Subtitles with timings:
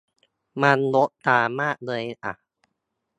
[0.61, 2.33] มันรกตามากเลยอ่ะ